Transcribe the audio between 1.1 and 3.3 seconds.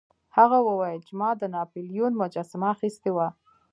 ما د ناپلیون مجسمه اخیستې وه.